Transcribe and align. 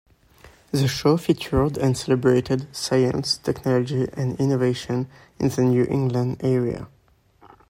The 0.71 0.87
show 0.87 1.15
featured 1.15 1.77
and 1.77 1.95
celebrated 1.95 2.67
science, 2.75 3.37
technology, 3.37 4.07
and 4.13 4.35
innovation 4.39 5.07
in 5.39 5.49
the 5.49 5.61
New 5.61 5.83
England 5.83 6.37
area. 6.43 6.87